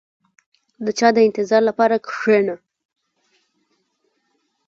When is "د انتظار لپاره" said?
1.15-1.95